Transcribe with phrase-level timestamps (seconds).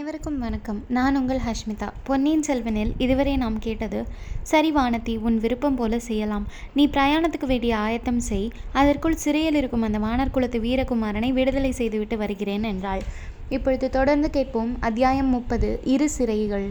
[0.00, 0.84] அனைவருக்கும் வணக்கம்.
[0.88, 1.88] நான் உங்கள் ஹஷ்மிதா.
[2.02, 4.04] பொன்னியின் செல்வனில் இதுவரை நாம் கேட்டது
[4.42, 6.46] சரி வானதி உன் விருப்பம் போல செய்யலாம்.
[6.74, 8.50] நீ பிரயாணத்துக்கு வேண்டிய ஆயத்தம் செய்.
[8.72, 13.02] அதற்குள் சிறையில் இருக்கும் அந்த வானர் குலத்து வீரகுமாரனை விடுதலை செய்துவிட்டு வருகிறேன் என்றாள்.
[13.48, 16.70] இப்பொழுது தொடர்ந்து கேட்போம் அத்தியாயம் முப்பது இரு சிறைகள்.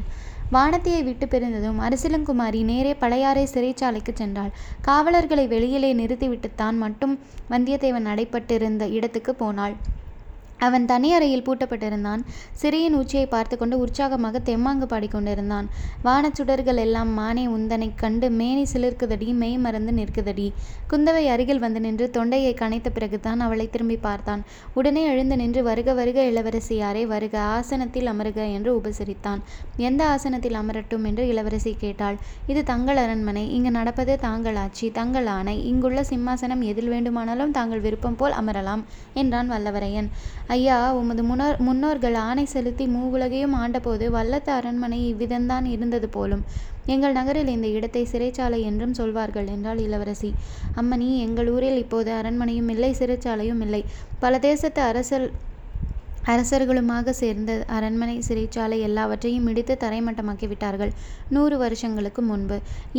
[0.51, 4.51] வானத்தியை விட்டு பிரிந்ததும் அரசிலங்குமாரி நேரே பழையாறை சிறைச்சாலைக்கு சென்றாள்.
[4.81, 7.19] காவலர்களை வெளியிலே நிறுத்திவிட்டு தான் மட்டும்
[7.49, 9.77] வந்தியத்தேவன் நடைபட்டிருந்த இடத்துக்கு போனாள்.
[10.59, 12.21] அவன் தனி அறையில் பூட்டப்பட்டிருந்தான்.
[12.51, 15.67] சிறையின் உச்சியை பார்த்து கொண்டு உற்சாகமாக தெம்மாங்கு பாடிக்கொண்டிருந்தான்.
[16.03, 20.47] வானச் சுடர்கள் எல்லாம் மானே உந்தனைக் கண்டு மேனி சிலிர்க்குதடி மெய் மறந்து நிற்குதடி.
[20.89, 24.43] குந்தவை அருகில் வந்து நின்று தொண்டையை கனைத்த பிறகுதான் அவளை திரும்பி பார்த்தான்.
[24.73, 29.41] உடனே எழுந்து நின்று வருக வருக இளவரசியாரே வருக ஆசனத்தில் அமருக என்று உபசரித்தான்.
[29.77, 31.03] எந்த ஆசனத்தில் அமரட்டும்?
[31.03, 32.17] என்று இளவரசி கேட்டாள்.
[32.47, 33.53] இது தங்கள் அரண்மனை.
[33.53, 35.67] இங்கு நடப்பது தாங்கள் ஆட்சி தங்கள் ஆணை.
[35.67, 38.83] இங்குள்ள சிம்மாசனம் எதில் வேண்டுமானாலும் தாங்கள் விருப்பம் போல் அமரலாம்
[39.13, 40.09] என்றான் வல்லவரையன்.
[40.49, 46.43] ஐயா உமது முன்னோர் முன்னோர்கள் ஆணை செலுத்தி மூவுலகையும் ஆண்டபோது வல்லத்து அரண்மனை இவ்விதம்தான் இருந்தது போலும்.
[46.85, 50.29] எங்கள் நகரில் இந்த இடத்தை சிறைச்சாலை என்றும் சொல்வார்கள் என்றாள் இளவரசி.
[50.75, 53.81] அம்மணி எங்கள் ஊரில் இப்போது அரண்மனையும் இல்லை சிறைச்சாலையும் இல்லை.
[54.19, 55.27] பல தேசத்து அரசல்
[56.31, 60.91] அரசர்களுமாக சேர்ந்த அரண்மனை சிறைச்சாலை எல்லாவற்றையும் இடித்து தரைமட்டமாக்கி விட்டார்கள்
[61.29, 62.57] நூறு வருஷங்களுக்கு முன்பு.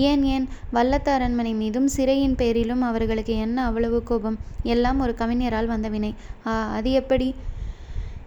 [0.09, 0.47] ஏன் ஏன்?
[0.73, 4.39] வல்லத்து அரண்மனை மீதும் சிறையின் பேரிலும் அவர்களுக்கு என்ன அவ்வளவு கோபம்?
[4.75, 6.13] எல்லாம் ஒரு கவிஞரால் வந்த வினை.
[6.47, 7.29] ஆ அது எப்படி?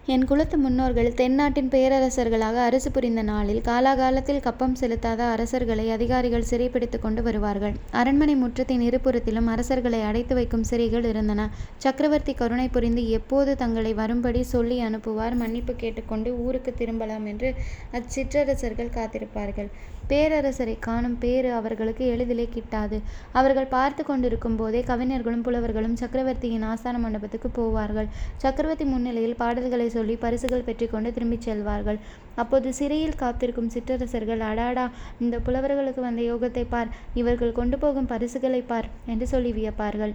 [0.06, 7.22] என் குலத்து முன்னோர்கள் தென்னாட்டின் பேரரசர்களாக அரசு புரிந்த நாளில் காலாகாலத்தில் கப்பம் செலுத்தாத அரசர்களை அதிகாரிகள் சிறைப்பிடித்து கொண்டு
[7.22, 7.74] வருவார்கள்.
[7.90, 11.48] அரண்மனை முற்றத்தின் இருபுறத்திலும் அரசர்களை அடைத்து வைக்கும் சிறைகள் இருந்தன.
[11.76, 15.34] சக்கரவர்த்தி கருணை புரிந்து எப்போது தங்களை வரும்படி சொல்லி அனுப்புவார்?
[15.34, 17.54] மன்னிப்பு கேட்டுக்கொண்டு ஊருக்கு திரும்பலாம் என்று
[17.92, 19.70] அச்சிற்றரசர்கள் காத்திருப்பார்கள்.
[20.10, 22.98] பேரரசரை காணும் பேறு அவர்களுக்கு எளிதிலே கிட்டாது.
[23.40, 28.10] அவர்கள் பார்த்து கொண்டிருக்கும் போதே கவிஞர்களும் புலவர்களும் சக்கரவர்த்தியின் ஆஸ்தான மண்டபத்துக்கு போவார்கள்.
[28.44, 31.98] சக்கரவர்த்தி முன்னிலையில் பாடல்களை சொல்லி பரிசுகள் பெற்றுக்கொண்டு திரும்பிச் செல்வார்கள்.
[32.42, 34.86] அப்போது சிறையில் காத்திருக்கும் சிற்றரசர்கள் அடாடா
[35.24, 36.92] இந்த புலவர்களுக்கு வந்த யோகத்தை பார்.
[37.22, 40.14] இவர்கள் கொண்டு போகும் பரிசுகளை பார் என்று சொல்லி வியப்பார்கள்.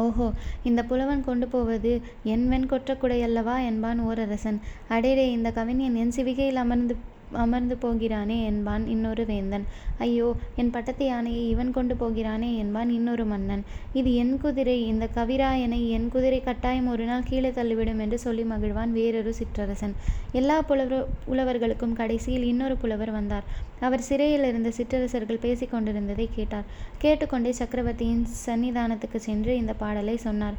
[0.00, 0.26] ஓஹோ
[0.68, 1.90] இந்த புலவன் கொண்டு போவது
[2.32, 4.58] என் வெண் கொற்றக்குடையல்லவா என்பான் ஓரரசன்.
[4.94, 6.94] அடேடே இந்த கவிஞன் என் சிவிகையில் அமர்ந்து
[7.34, 9.64] அமர்ந்து போகிறானே என்பான் இன்னொரு வேந்தன்.
[9.98, 13.62] ஐயோ என் பட்டத்து யானையை இவன் கொண்டு போகிறானே என்பான் இன்னொரு மன்னன்.
[13.92, 18.92] இது என் குதிரை இந்த கவிராயனை என் குதிரை கட்டாயம் ஒரு நாள் கீழே தள்ளிவிடும் என்று சொல்லி மகிழ்வான்
[18.92, 19.94] வேறொரு சிற்றரசன்.
[20.32, 23.44] எல்லா புலவர் புலவர்களுக்கும் கடைசியில் இன்னொரு புலவர் வந்தார்.
[23.80, 26.68] அவர் சிறையில் இருந்த சிற்றரசர்கள் பேசிக் கொண்டிருந்ததை கேட்டார்.
[26.98, 30.58] கேட்டுக்கொண்டே சக்கரவர்த்தியின் சன்னிதானத்துக்கு சென்று இந்த பாடலை சொன்னார்.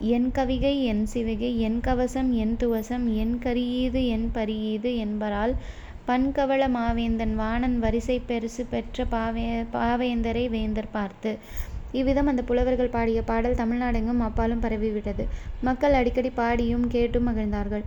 [0.00, 5.54] என் கவிகை என் சிவிகை என் கவசம் என் துவசம் என் கரியீது என் பரியீது என்பரால்
[6.08, 11.38] பண்கவள மாவேந்தன் வாணன் வரிசை பெருசு பெற்ற பாவே பாவேந்தரை வேந்தர் பார்த்து.
[11.92, 15.24] இவ்விதம் அந்த புலவர்கள் பாடிய பாடல் தமிழ்நாடெங்கும் அப்பாலும் பரவிவிட்டது.
[15.62, 17.84] மக்கள் அடிக்கடி பாடியும் கேட்டும் மகிழ்ந்தார்கள்.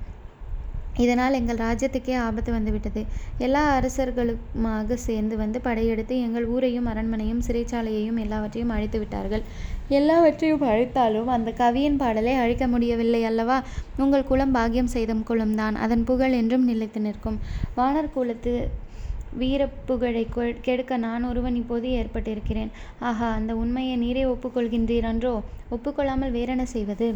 [1.04, 3.02] இதனால் எங்கள் ராஜ்யத்துக்கே ஆபத்து வந்துவிட்டது.
[3.38, 9.44] எல்லா அரசர்களுமாக சேர்ந்து வந்து படையெடுத்து எங்கள் ஊரையும் அரண்மனையும் சிறைச்சாலையையும் எல்லாவற்றையும் அழித்து விட்டார்கள்.
[9.90, 13.58] எல்லாவற்றையும் அழித்தாலும் அந்த கவியின் பாடலை அழிக்க முடியவில்லை அல்லவா?
[13.98, 17.40] உங்கள் குலம் பாக்கியம் செய்த குலம்தான் அதன் புகழ் என்றும் நிலைத்து நிற்கும்.
[17.80, 18.54] வானர் குலத்து
[19.40, 20.24] வீரப்புகழை
[20.68, 22.72] கெடுக்க நான் ஒருவன் இப்போது ஏற்பட்டிருக்கிறேன்.
[23.10, 25.34] ஆஹா அந்த உண்மையை நீரே ஒப்புக்கொள்கின்றீரன்றோ
[25.76, 27.10] ஒப்புக்கொள்ளாமல் வேறென செய்வது?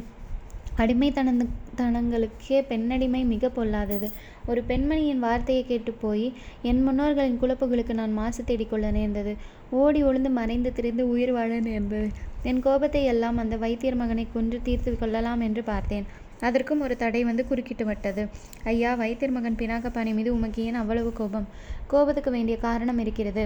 [0.78, 1.31] அடிமைத்தன
[1.79, 4.07] தனங்களுக்கே பெண்ணடிமை மிக பொல்லாதது.
[4.47, 9.35] ஒரு பெண்மணியின் வார்த்தையை கேட்டு போய் என் முன்னோர்களின் குலப்புகளுக்கு நான் மாசு தேடிக்கொள்ள நேர்ந்தது.
[9.69, 12.07] ஓடி ஒளிந்து மறைந்து திரிந்து உயிர் வாழ நேர்ந்தது.
[12.44, 16.07] என் கோபத்தை எல்லாம் அந்த வைத்தியர் மகனை கொன்று தீர்த்து கொள்ளலாம் என்று பார்த்தேன்.
[16.39, 18.28] அதற்கும் ஒரு தடை வந்து குறுக்கிட்டு விட்டது.
[18.63, 21.47] ஐயா வைத்தியர் மகன் பினாகபாணி மீது உமக்கு ஏன் அவ்வளவு கோபம்?
[21.88, 23.45] கோபத்துக்கு வேண்டிய காரணம் இருக்கிறது.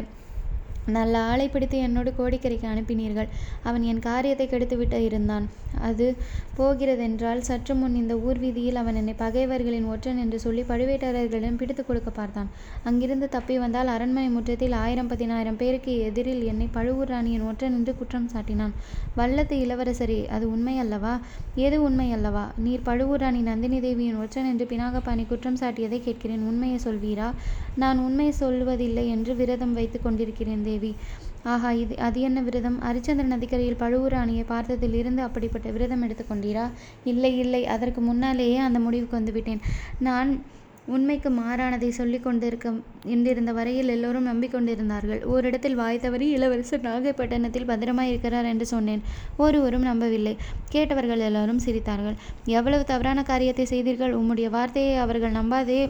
[0.86, 3.28] நல்ல ஆளை பிடித்து என்னோடு கோடிக்கரைக்கு அனுப்பினீர்கள்.
[3.64, 5.48] அவன் என் காரியத்தை கெடுத்துவிட்டு இருந்தான்.
[5.80, 6.16] அது
[6.56, 12.10] போகிறதென்றால் சற்று முன் இந்த ஊர் வீதியில் அவன் என்னை பகைவர்களின் ஒற்றன் என்று சொல்லி பழுவேட்டரர்களிடம் பிடித்து கொடுக்க
[12.10, 12.50] பார்த்தான்.
[12.84, 18.30] அங்கிருந்து தப்பி வந்தால் அரண்மனை முற்றத்தில் ஆயிரம் பதினாயிரம் பேருக்கு எதிரில் என்னை பழுவூர் ராணியின் ஒற்றன் என்று குற்றம்
[18.34, 18.74] சாட்டினான்.
[19.18, 21.20] வல்லத்து இளவரசரே அது உண்மை அல்லவா?
[21.56, 22.52] எது உண்மை அல்லவா?
[22.58, 26.40] நீர் பழுவூர் ராணி நந்தினி தேவியின் ஒற்றன் என்று பினாகபாணி குற்றம் சாட்டியதை கேட்கிறேன்.
[26.40, 27.32] உண்மையை சொல்வீரா?
[27.76, 30.96] நான் உண்மை சொல்வதில்லை என்று விரதம் வைத்து கொண்டிருக்கிறேன் தேவி.
[31.44, 32.82] ஆஹா இது அது என்ன விரதம்?
[32.82, 36.70] அரிச்சந்திர நதிக்கரையில் பழுவூர் ராணியை பார்த்ததில் இருந்து அப்படிப்பட்ட விரதம் எடுத்துக்கொண்டீரா?
[37.04, 39.60] இல்லை இல்லை அதற்கு முன்னாலேயே அந்த முடிவுக்கு வந்துவிட்டேன்.
[40.00, 40.44] நான்
[40.86, 42.72] உண்மைக்கு மாறானதை சொல்லி கொண்டிருக்க
[43.06, 45.24] என்றிருந்த வரையில் எல்லோரும் நம்பிக்கொண்டிருந்தார்கள்.
[45.24, 49.02] ஓரிடத்தில் வாய் தவறி இளவரசர் நாகைப்பட்டினத்தில் பத்திரமாய் இருக்கிறார் என்று சொன்னேன்.
[49.38, 50.38] ஒருவரும் நம்பவில்லை.
[50.70, 52.16] கேட்டவர்கள் எல்லோரும் சிரித்தார்கள்.
[52.46, 54.16] எவ்வளவு தவறான காரியத்தை செய்தீர்கள்?
[54.16, 55.90] உம்முடைய வார்த்தையை அவர்கள் நம்பாதே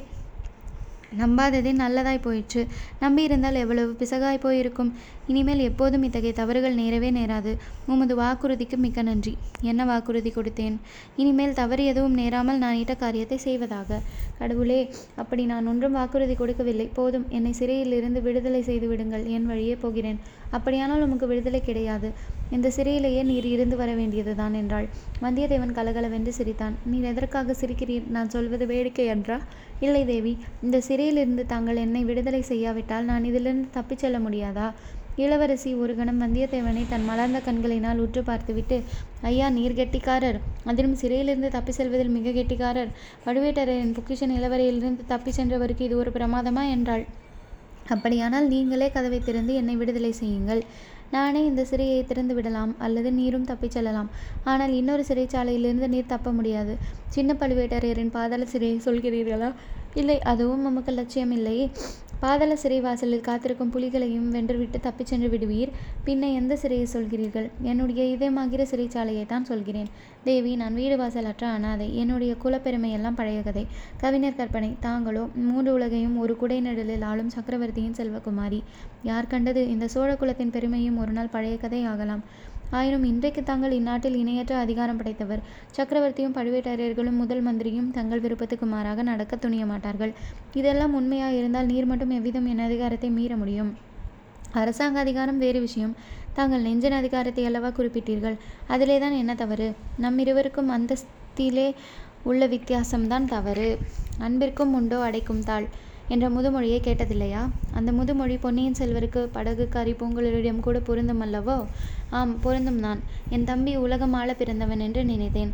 [1.15, 2.67] நம்பாததே நல்லதாய் போயிற்று.
[2.99, 4.93] நம்பியிருந்தால் எவ்வளவு பிசகாய் போயிருக்கும்.
[5.27, 7.57] இனிமேல் எப்போதும் இத்தகைய தவறுகள் நேரவே நேராது.
[7.85, 9.37] உமது வாக்குறுதிக்கு மிக்க நன்றி.
[9.61, 10.75] என்ன வாக்குறுதி கொடுத்தேன்?
[11.15, 14.01] இனிமேல் தவறு எதுவும் நேராமல் நான் இட்ட காரியத்தை செய்வதாக.
[14.37, 16.89] கடவுளே அப்படி நான் ஒன்றும் வாக்குறுதி கொடுக்கவில்லை.
[16.93, 19.25] போதும் என்னை சிறையிலிருந்து விடுதலை செய்து விடுங்கள்.
[19.25, 20.19] என் வழியே போகிறேன்.
[20.51, 22.13] அப்படியானால் உமக்கு விடுதலை கிடையாது.
[22.51, 24.87] இந்த சிறையிலேயே நீர் இருந்து வர வேண்டியதுதான் என்றாள்.
[25.21, 26.75] வந்தியத்தேவன் கலகலவென்று சிரித்தான்.
[26.85, 28.05] நீர் எதற்காக சிரிக்கிறீர்?
[28.07, 29.37] நான் சொல்வது வேடிக்கை என்றா
[29.79, 30.33] இல்லை தேவி
[30.63, 34.67] இந்த சிறையிலிருந்து தாங்கள் என்னை விடுதலை செய்யாவிட்டால் நான் இதிலிருந்து தப்பிச் செல்ல முடியாதா?
[35.17, 38.77] இளவரசி ஒரு கணம் வந்தியத்தேவனை தன் மலர்ந்த கண்களினால் உற்று பார்த்துவிட்டு
[39.21, 40.37] ஐயா நீர் கெட்டிக்காரர்.
[40.63, 42.91] அதிலும் சிறையிலிருந்து தப்பி செல்வதில் மிக கெட்டிக்காரர்.
[43.25, 46.65] பழுவேட்டரையரின் பொக்கிஷன் இளவரையிலிருந்து தப்பி சென்றவருக்கு இது ஒரு பிரமாதமா?
[46.69, 47.05] என்றாள்.
[47.89, 50.61] அப்படியானால் நீங்களே கதவை திறந்து என்னை விடுதலை செய்யுங்கள்.
[51.11, 54.09] நானே இந்த சிறையை திறந்து விடலாம் அல்லது நீரும் தப்பிச் செல்லலாம்.
[54.43, 56.73] ஆனால் இன்னொரு சிறைச்சாலையிலிருந்து நீர் தப்ப முடியாது.
[57.07, 59.49] சின்ன பழுவேட்டரையரின் பாதாள சிறையை சொல்கிறீர்களா?
[59.93, 61.65] இல்லை அதுவும் நமக்கு லட்சியம் இல்லையே
[62.19, 65.71] பாதாள சிறை வாசலில் காத்திருக்கும் புலிகளையும் வென்றுவிட்டு தப்பிச் சென்று விடுவீர்.
[66.05, 67.49] பின்ன எந்த சிறையை சொல்கிறீர்கள்?
[67.61, 69.89] என்னுடைய இதயமாகிற சிறைச்சாலையை தான் சொல்கிறேன்.
[70.23, 71.97] தேவி நான் வீடு வாசல் அற்ற அனாதை.
[71.97, 73.67] என்னுடைய குலப்பெருமையெல்லாம் பழைய கதை.
[73.97, 74.75] கவிஞர் கற்பனை.
[74.79, 78.63] தாங்களோ மூன்று உலகையும் ஒரு குடை நெடலில் ஆளும் சக்கரவர்த்தியின் செல்வகுமாரி.
[79.03, 82.23] யார் கண்டது இந்த சோழ குலத்தின் பெருமையும் ஒரு நாள் பழைய கதை ஆகலாம்.
[82.71, 85.39] ஆயினும் இன்றைக்கு தாங்கள் இந்நாட்டில் இணையற்ற அதிகாரம் படைத்தவர்.
[85.77, 90.13] சக்கரவர்த்தியும் பழுவேட்டரையர்களும் முதல் மந்திரியும் தங்கள் விருப்பத்துக்கு மாறாக நடக்க துணிய மாட்டார்கள்.
[90.53, 93.77] இதெல்லாம் உண்மையாக இருந்தால் நீர் மட்டும் எவ்விதம் என் அதிகாரத்தை மீற முடியும்?
[94.51, 95.95] அரசாங்க அதிகாரம் வேறு விஷயம்.
[96.33, 98.37] தாங்கள் நெஞ்சன் அதிகாரத்தை அல்லவா குறிப்பிட்டீர்கள்?
[98.67, 99.73] அதிலே தான் என்ன தவறு?
[99.97, 101.73] நம் இருவருக்கும் அந்தஸ்திலே
[102.23, 103.77] உள்ள வித்தியாசம்தான் தவறு.
[104.19, 105.67] அன்பிற்கும் உண்டோ அடைக்கும் தாள்.
[106.09, 107.41] என்ற முதுமொழியை கேட்டதில்லையா?
[107.71, 111.57] அந்த முதுமொழி பொன்னியின் செல்வருக்கு படகுக்காரி பூங்குழலியிடம் கூட பொருந்தும் அல்லவோ?
[112.09, 113.01] ஆம் பொருந்தும் நான்.
[113.29, 115.51] என் தம்பி உலகம் ஆள பிறந்தவன் என்று நினைத்தேன்.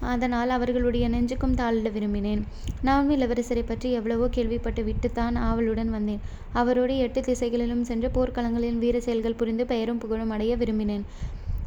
[0.00, 2.40] அதனால் அவர்களுடைய நெஞ்சுக்கும் தாளிட விரும்பினேன்.
[2.82, 6.22] நானும் இளவரசரை பற்றி எவ்வளவோ கேள்விப்பட்டு விட்டுத்தான் ஆவலுடன் வந்தேன்.
[6.52, 11.04] அவரோடு எட்டு திசைகளிலும் சென்று போர்க்களங்களின் வீர செயல்கள் புரிந்து பெயரும் புகழும் அடைய விரும்பினேன்.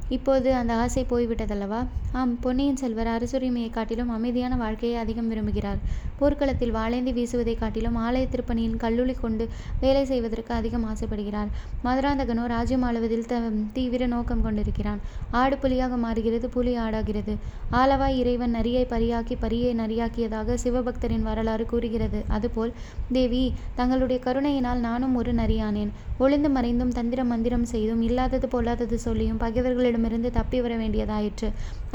[0.09, 1.79] இப்போது அந்த ஆசை போய்விட்டதல்லவா?
[2.11, 5.79] ஆம் பொன்னியின் செல்வர் அரசுரிமையை காட்டிலும் அமைதியான வாழ்க்கையை அதிகம் விரும்புகிறார்.
[6.19, 9.45] போர்க்களத்தில் வாளேந்தி வீசுவதைக் காட்டிலும் ஆலய திருப்பணியின் கல்லுளி கொண்டு
[9.79, 11.49] வேலை செய்வதற்கு அதிகம் ஆசைப்படுகிறார்.
[11.83, 13.39] மதுராந்தகனோ ராஜ்யம் ஆளுவதில் த
[13.73, 14.99] தீவிர நோக்கம் கொண்டிருக்கிறான்.
[15.31, 17.35] ஆடு புலியாக மாறுகிறது புலி ஆடாகிறது.
[17.71, 22.23] ஆலவாய் இறைவன் நரியை பரியாக்கி பரியை நரியாக்கியதாக சிவபக்தரின் வரலாறு கூறுகிறது.
[22.27, 22.73] அதுபோல்
[23.11, 23.43] தேவி
[23.75, 25.91] தங்களுடைய கருணையினால் நானும் ஒரு நரியானேன்.
[26.17, 31.47] ஒளிந்து மறைந்தும் தந்திர மந்திரம் செய்தும் இல்லாதது பொல்லாதது சொல்லியும் பகைவர்களிடம் பகைவர்களிடமிருந்து தப்பி வர வேண்டியதாயிற்று.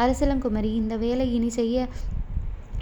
[0.03, 1.87] அரசலங்குமரி இந்த வேலை இனி செய்ய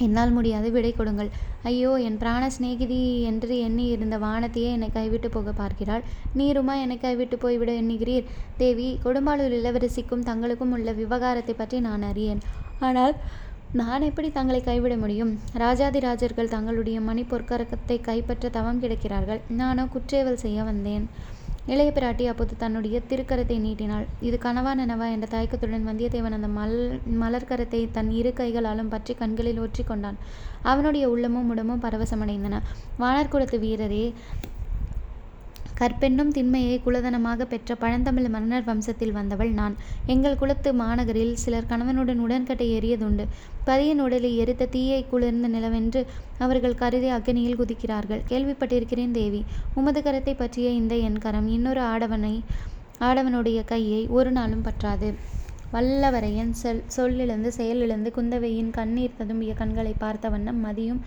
[0.04, 0.68] என்னால் முடியாது.
[0.74, 1.30] விடை கொடுங்கள்.
[1.68, 2.98] ஐயோ என் பிராண சிநேகிதி
[3.30, 6.04] என்று எண்ணி இருந்த வானத்தையே என்னை கைவிட்டு போக பார்க்கிறாள்.
[6.38, 8.28] நீருமா என்னை கைவிட்டு போய்விட எண்ணுகிறீர்?
[8.62, 12.42] தேவி கொடும்பாளூர் இளவரசிக்கும் தங்களுக்கும் உள்ள விவகாரத்தை பற்றி நான் அறியேன்.
[12.88, 13.14] ஆனால்
[13.80, 15.32] நான் எப்படி தங்களை கைவிட முடியும்?
[15.64, 19.42] ராஜாதிராஜர்கள் தங்களுடைய மணி பொற்கரக்கத்தை கைப்பற்ற தவம் கிடக்கிறார்கள்.
[19.60, 21.04] நானோ குற்றேவல் செய்ய வந்தேன்.
[21.72, 24.06] இளைய பிராட்டி அப்போது தன்னுடைய திருக்கரத்தை நீட்டினாள்.
[24.28, 26.76] இது கனவா நனவா என்ற தயக்கத்துடன் வந்தியத்தேவன் அந்த மல்
[27.22, 30.18] மலர்கரத்தை தன் இரு கைகளாலும் பற்றி கண்களில் ஒற்றி கொண்டான்
[30.70, 32.62] அவனுடைய உள்ளமும் உடமும் பரவசமடைந்தன.
[33.02, 34.04] வானர்குலத்து வீரரே
[35.80, 39.74] கற்பென்னும் திண்மையை குலதனமாக பெற்ற பழந்தமிழ் மன்னர் வம்சத்தில் வந்தவள் நான்.
[40.06, 43.26] எங்கள் குலத்து மாநகரில் சிலர் கணவனுடன் உடன்கட்டை எறியதுண்டு
[43.66, 46.02] பதியின் உடலை எரித்த தீயை குளிர்ந்த நிலவென்று
[46.38, 48.22] அவர்கள் கருதி அக்னியில் குதிக்கிறார்கள்.
[48.28, 49.44] கேள்விப்பட்டிருக்கிறேன் தேவி.
[49.74, 52.34] உமது கரத்தை பற்றிய இந்த என் கரம் இன்னொரு ஆடவனை
[53.00, 55.10] ஆடவனுடைய கையை ஒரு நாளும் பற்றாது.
[55.72, 61.00] வல்லவரையன் சொல் சொல்லிழந்து செயலிழந்து குந்தவையின் கண்ணீர் ததும்பிய கண்களை பார்த்த வண்ணம் மதியும்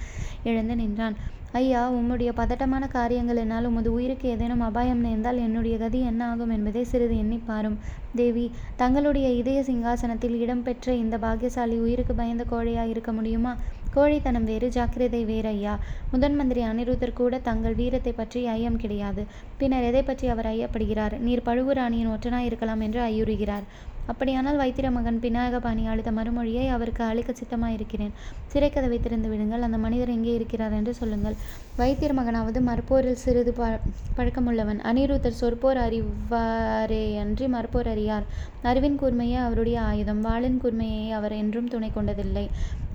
[0.44, 1.16] எழுந்து நின்றான்.
[1.54, 7.16] ஐயா உம்முடைய பதட்டமான காரியங்களினால் உமது உயிருக்கு ஏதேனும் அபாயம் நேர்ந்தால் என்னுடைய கதி என்ன ஆகும் என்பதை சிறிது
[7.16, 7.76] எண்ணிப்பாரும்
[8.16, 13.54] தேவி தங்களுடைய இதய சிங்காசனத்தில் இடம்பெற்ற இந்த பாக்கியசாலி உயிருக்கு பயந்த கோழையா இருக்க முடியுமா?
[13.94, 15.74] கோழைத்தனம் வேறு ஜாக்கிரதை வேறு ஐயா.
[16.12, 19.24] முதன் மந்திரி அனிருத்தர் கூட தங்கள் வீரத்தை பற்றி ஐயம் கிடையாது.
[19.58, 21.16] பின்னர் எதை பற்றி அவர் ஐயப்படுகிறார்?
[21.20, 23.66] நீர் பழுவூராணியின் ஒற்றனாய் இருக்கலாம் என்று ஐயுறுகிறார்.
[24.08, 28.14] அப்படியானால் வைத்திர மகன் பினாகபாணி அளித்த மறுமொழியை அவருக்கு அளிக்க சித்தமாயிருக்கிறேன்.
[28.54, 31.36] சிறைக்கதவை திறந்து விடுங்கள் அந்த மனிதர் எங்கே இருக்கிறார் என்று சொல்லுங்கள்.
[31.78, 33.70] வைத்தியர் மகனாவது மறுப்போரில் சிறிது ப
[34.18, 34.82] பழக்கமுள்ளவன்.
[34.92, 38.28] அனிருத்தர் சொற்போர் அறிவாரே அன்றி மறுப்போர் அறியார்.
[38.62, 42.46] அறிவின் கூர்மையே அவருடைய ஆயுதம் வாளின் கூர்மையை அவர் என்றும் துணை கொண்டதில்லை.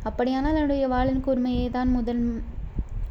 [0.03, 2.23] அப்படியானால் அவருடைய வாளின் கூர்மையை தான் முதல்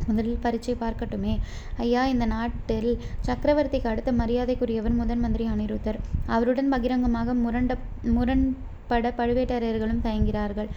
[0.07, 1.39] முதலில் பரீட்சை பார்க்கட்டுமே.
[1.77, 5.99] ஐயா இந்த நாட்டில் சக்கரவர்த்திக்கு அடுத்த மரியாதைக்குரியவர் முதன் மந்திரி அனிருத்தர்.
[6.25, 10.67] அவருடன் பகிரங்கமாக முரண்ட முரண்பட பழுவேட்டரையர்களும் தயங்குகிறார்கள்.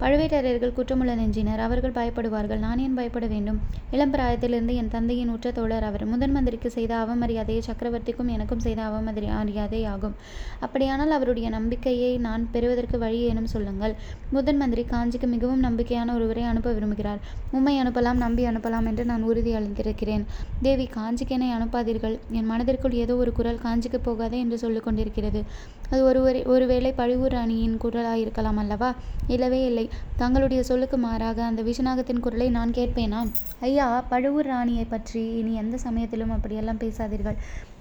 [0.00, 1.60] பழுவேட்டரையர்கள் குற்றமுள்ள நெஞ்சினர்.
[1.66, 2.58] அவர்கள் பயப்படுவார்கள்.
[2.58, 3.58] நான் ஏன் பயப்பட வேண்டும்?
[3.90, 6.04] இளம் பிராயத்திலிருந்து என் தந்தையின் உற்ற தோழர் அவர்.
[6.04, 10.16] முதன் மந்திரிக்கு செய்த அவமரியாதையை சக்கரவர்த்திக்கும் எனக்கும் செய்த அவமரியாதை ஆகும்
[10.60, 13.94] அப்படியானால் அவருடைய நம்பிக்கையை நான் பெறுவதற்கு வழி ஏனும் சொல்லுங்கள்.
[14.30, 17.20] முதன் மந்திரி காஞ்சிக்கு மிகவும் நம்பிக்கையான ஒருவரை அனுப்ப விரும்புகிறார்.
[17.50, 20.24] உம்மை அனுப்பலாம் நம்பி அனுப்பலாம் என்று நான் உறுதி அளித்திருக்கிறேன்.
[20.62, 22.18] தேவி காஞ்சிக்கு என்னை அனுப்பாதீர்கள்.
[22.30, 25.42] என் மனதிற்குள் ஏதோ ஒரு குரல் காஞ்சிக்கு போகாதே என்று சொல்லிக் கொண்டிருக்கிறது.
[25.90, 28.90] அது ஒருவரை ஒருவேளை பழுவூர் அணியின் குரலாயிருக்கலாம் அல்லவா?
[29.28, 29.83] இல்லவே இல்லை.
[30.16, 33.20] தங்களுடைய சொல்லுக்கு மாறாக அந்த விஷநாகத்தின் குரலை நான் கேட்பேனா?
[33.60, 37.38] ஐயா பழுவூர் ராணியை பற்றி இனி எந்த சமயத்திலும் அப்படியெல்லாம் பேசாதீர்கள்.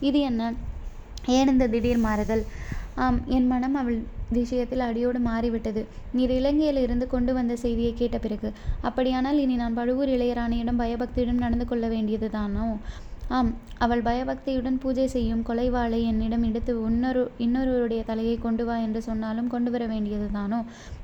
[0.10, 0.54] இது என்ன?
[1.38, 2.46] ஏன் இந்த திடீர் மாறுதல்?
[3.04, 4.00] ஆம் என் மனம் அவள்
[4.38, 5.82] விஷயத்தில் அடியோடு மாறிவிட்டது.
[6.18, 8.50] நீர் இலங்கையில் இருந்து கொண்டு வந்த செய்தியை கேட்ட பிறகு
[8.88, 12.68] அப்படியானால் இனி நான் பழுவூர் இளையராணியிடம் பயபக்தியிடம் நடந்து கொள்ள வேண்டியது தானோ
[13.30, 19.48] ஆம் அவள் பயபக்தியுடன் பூஜை செய்யும் கொலைவாளை என்னிடம் எடுத்து இன்னொரு இன்னொருவருடைய தலையை கொண்டு வா என்று சொன்னாலும்
[19.48, 20.60] கொண்டு வர வேண்டியது தானோ?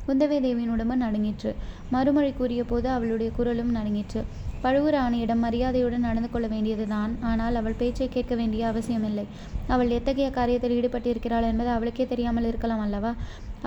[0.07, 1.51] குந்தவை தேவியின் உடம்பு நடுங்கிற்று.
[1.89, 4.21] மறுமொழி கூறிய போது அவளுடைய குரலும் நடுங்கிற்று.
[4.63, 7.11] பழுவூர் ராணியிடம் மரியாதையுடன் நடந்து கொள்ள வேண்டியதுதான்.
[7.29, 9.25] ஆனால் அவள் பேச்சை கேட்க வேண்டிய அவசியமில்லை.
[9.73, 13.11] அவள் எத்தகைய காரியத்தில் ஈடுபட்டிருக்கிறாள் என்பது அவளுக்கே தெரியாமல் இருக்கலாம் அல்லவா?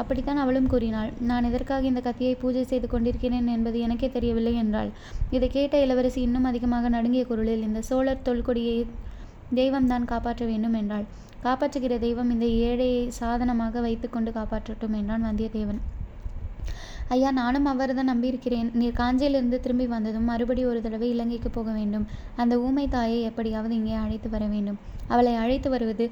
[0.00, 1.10] அப்படித்தான் அவளும் கூறினாள்.
[1.30, 4.90] நான் எதற்காக இந்த கத்தியை பூஜை செய்து கொண்டிருக்கிறேன் என்பது எனக்கே தெரியவில்லை என்றாள்.
[5.38, 8.78] இதை கேட்ட இளவரசி இன்னும் அதிகமாக நடுங்கிய குரலில் இந்த சோழர் தொல்கொடியை
[9.60, 11.08] தெய்வம்தான் காப்பாற்ற வேண்டும் என்றாள்.
[11.46, 15.82] காப்பாற்றுகிற தெய்வம் இந்த ஏழையை சாதனமாக வைத்துக்கொண்டு காப்பாற்றட்டும் என்றான் வந்தியத்தேவன்.
[17.08, 18.70] ஐயா நானும் அவர்தான் நம்பியிருக்கிறேன்.
[18.72, 22.06] நீர் காஞ்சியிலிருந்து திரும்பி வந்ததும் மறுபடி ஒரு தடவை இலங்கைக்கு போக வேண்டும்.
[22.36, 24.78] அந்த ஊமை தாயை எப்படியாவது இங்கே அழைத்து வர வேண்டும்.
[25.08, 26.10] அவளை அழைத்து வருவது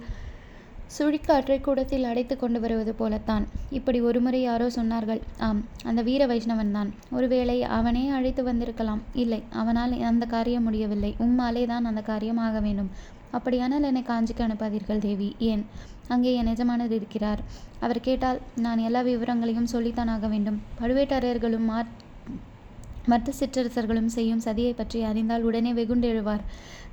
[0.98, 3.46] சுழிக்காற்றை கூடத்தில் அடைத்து கொண்டு வருவது போலத்தான்.
[3.70, 5.20] இப்படி ஒருமுறை யாரோ சொன்னார்கள்.
[5.38, 6.92] ஆம் அந்த வீர வைஷ்ணவன் தான்.
[7.10, 9.00] ஒருவேளை அவனே அழைத்து வந்திருக்கலாம்.
[9.12, 11.16] இல்லை அவனால் அந்த காரியம் முடியவில்லை.
[11.18, 12.90] உம்மாலே தான் அந்த காரியம் ஆக வேண்டும்.
[13.30, 15.36] அப்படியானால் என்னை காஞ்சிக்கு அனுப்பாதீர்கள் தேவி.
[15.38, 15.66] ஏன்?
[16.14, 17.40] அங்கே என் எஜமானர் இருக்கிறார்.
[17.84, 20.60] அவர் கேட்டால் நான் எல்லா விவரங்களையும் சொல்லித்தான் ஆக வேண்டும்.
[20.80, 21.90] பழுவேட்டரையர்களும் மார்
[23.10, 26.42] மற்ற சிற்றரசர்களும் செய்யும் சதியை பற்றி அறிந்தால் உடனே வெகுண்டெழுவார்.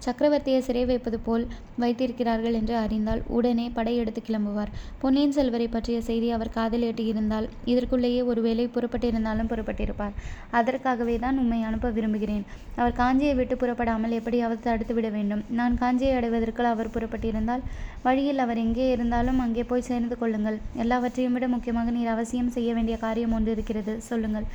[0.06, 1.46] சக்கரவர்த்தியை சிறை வைப்பது போல்
[1.82, 4.72] வைத்திருக்கிறார்கள் என்று அறிந்தால் உடனே படையெடுத்து கிளம்புவார்.
[5.02, 10.16] பொன்னியின் செல்வரை பற்றிய செய்தி அவர் காதில் எட்டியிருந்தால் இதற்குள்ளேயே ஒருவேளை புறப்பட்டிருந்தாலும் புறப்பட்டிருப்பார்.
[10.60, 12.46] அதற்காகவே தான் உம்மை அனுப்ப விரும்புகிறேன்.
[12.80, 15.44] அவர் காஞ்சியை விட்டு புறப்படாமல் எப்படியாவது தடுத்து விட வேண்டும்.
[15.60, 17.66] நான் காஞ்சியை அடைவதற்கு அவர் புறப்பட்டிருந்தால்
[18.08, 20.58] வழியில் அவர் எங்கே இருந்தாலும் அங்கே போய் சேர்ந்து கொள்ளுங்கள்.
[20.84, 23.96] எல்லாவற்றையும் விட முக்கியமாக நீர் அவசியம் செய்ய வேண்டிய காரியம் ஒன்று இருக்கிறது.
[24.10, 24.46] சொல்லுங்கள்.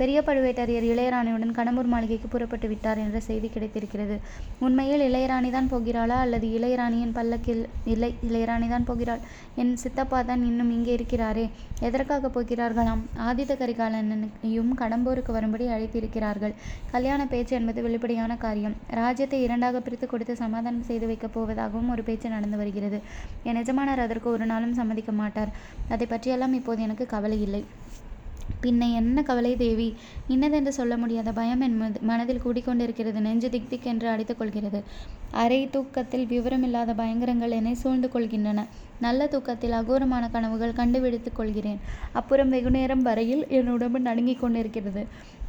[0.00, 4.16] பெரிய பழுவேட்டரையர் இளையராணியுடன் கடம்பூர் மாளிகைக்கு புறப்பட்டு விட்டார் என்ற செய்தி கிடைத்திருக்கிறது.
[4.66, 6.16] உண்மை இளையராணி தான் போகிறாளா?
[6.24, 9.22] அல்லது இளையராணியின் பல்லக்கில் இல்லை இளையராணி தான் போகிறாள்?
[9.62, 11.44] என் சித்தப்பா தான் இன்னும் இங்கே இருக்கிறாரே
[11.88, 13.02] எதற்காக போகிறார்களாம்?
[13.28, 16.54] ஆதித்த கரிகாலனையும் கடம்பூருக்கு வரும்படி அழைத்திருக்கிறார்கள்.
[16.94, 18.76] கல்யாண பேச்சு என்பது வெளிப்படையான காரியம்.
[19.00, 23.00] ராஜ்யத்தை இரண்டாக பிரித்து கொடுத்து சமாதானம் செய்து வைக்கப் போவதாகவும் ஒரு பேச்சு நடந்து வருகிறது.
[23.50, 25.52] என் எஜமானர் அதற்கு ஒரு நாளும் சம்மதிக்க மாட்டார்.
[25.96, 27.64] அதை பற்றியெல்லாம் இப்போது எனக்கு கவலை இல்லை.
[28.62, 29.94] பின்ன என்ன கவலை தேவி?
[30.28, 33.20] இன்னதென்று சொல்ல முடியாத பயம் என் மனதில் கூடிக்கொண்டிருக்கிறது.
[33.20, 34.82] நெஞ்சு திக் திக் என்று அடித்துக் கொள்கிறது.
[35.30, 38.66] அரை தூக்கத்தில் விவரமில்லாத பயங்கரங்கள் என்னை சூழ்ந்து கொள்கின்றன.
[39.00, 41.80] நல்ல தூக்கத்தில் அகோரமான கனவுகள் கண்டுபிடித்துக் கொள்கிறேன்.
[42.12, 45.02] அப்புறம் வெகுநேரம் வரையில் என் உடம்பு நடுங்கிக் கொண்டிருக்கிறது.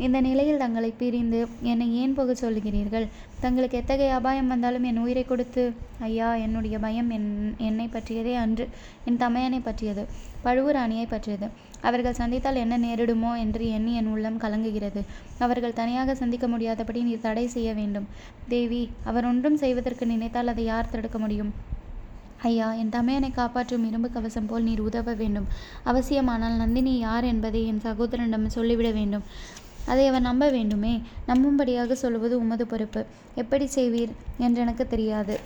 [0.06, 1.40] இந்த நிலையில் தங்களை பிரிந்து
[1.72, 3.08] என்னை ஏன் போக சொல்கிறீர்கள்?
[3.40, 5.64] தங்களுக்கு எத்தகைய அபாயம் வந்தாலும் என் உயிரை கொடுத்து
[6.08, 7.30] ஐயா என்னுடைய பயம் என்
[7.70, 8.68] என்னை பற்றியதே அன்று
[9.06, 10.04] என் தமையனை பற்றியது
[10.46, 11.48] பழுவூராணியை பற்றியது.
[11.82, 15.02] அவர்கள் சந்தித்தால் என்ன நேரிடுமோ என்று எண்ணி என் உள்ளம் கலங்குகிறது.
[15.40, 18.08] அவர்கள் தனியாக சந்திக்க முடியாதபடி நீ தடை செய்ய வேண்டும்.
[18.48, 21.52] தேவி அவர் ஒன்றும் செய்வதற்கு நினைத்தால் அதை யார் தடுக்க முடியும்?
[22.42, 25.48] ஐயா என் தமையனை காப்பாற்றும் இரும்பு கவசம் போல் நீர் உதவ வேண்டும்.
[25.86, 29.24] அவசியமானால் நந்தினி யார் என்பதை என் சகோதரனிடம் சொல்லிவிட வேண்டும்.
[29.86, 31.02] அதை அவர் நம்ப வேண்டுமே.
[31.28, 33.06] நம்பும்படியாக சொல்வது உமது பொறுப்பு.
[33.36, 35.40] எப்படி செய்வீர் என்று எனக்கு தெரியாது.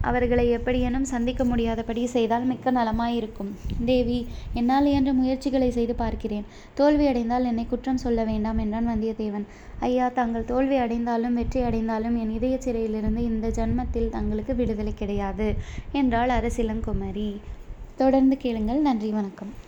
[0.00, 3.50] அவர்களை எப்படியேனும் சந்திக்க முடியாதபடி செய்தால் மிக்க நலமாயிருக்கும்.
[3.84, 6.44] தேவி என்னால் இயன்ற முயற்சிகளை செய்து பார்க்கிறேன்.
[6.74, 9.46] தோல்வி அடைந்தால் என்னை குற்றம் சொல்ல வேண்டாம் என்றான் வந்தியத்தேவன்.
[9.80, 15.56] ஐயா தாங்கள் தோல்வி அடைந்தாலும் வெற்றி அடைந்தாலும் என் இதய சிறையிலிருந்து இந்த ஜன்மத்தில் தங்களுக்கு விடுதலை கிடையாது
[15.92, 17.40] என்றாள் அரசிலங்குமரி.
[17.96, 18.80] தொடர்ந்து கேளுங்கள்.
[18.80, 19.67] நன்றி வணக்கம்.